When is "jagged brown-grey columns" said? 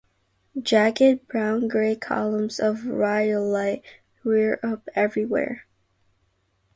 0.59-2.59